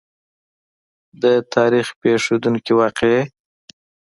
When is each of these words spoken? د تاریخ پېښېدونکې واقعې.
د 1.21 1.23
تاریخ 1.55 1.87
پېښېدونکې 2.01 2.73
واقعې. 2.79 3.21